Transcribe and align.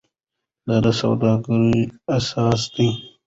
دا 0.67 0.77
د 0.83 0.85
سوداګرۍ 0.99 1.79
اساس 2.17 2.61
دی. 2.75 2.89